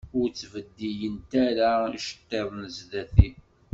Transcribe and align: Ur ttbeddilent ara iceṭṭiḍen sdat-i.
Ur 0.19 0.27
ttbeddilent 0.29 1.31
ara 1.47 1.69
iceṭṭiḍen 1.97 2.63
sdat-i. 2.77 3.29